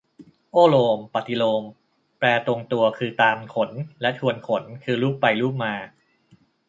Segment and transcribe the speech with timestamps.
[0.51, 1.63] โอ้โลม ปฏิโลม
[2.19, 5.73] แปลตรงตัวคือตามขนและทวนขน คือลูบไปลูบมา